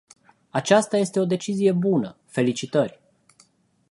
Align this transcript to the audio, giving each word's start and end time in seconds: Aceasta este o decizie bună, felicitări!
Aceasta 0.51 0.97
este 0.97 1.19
o 1.19 1.25
decizie 1.25 1.71
bună, 1.71 2.17
felicitări! 2.25 2.99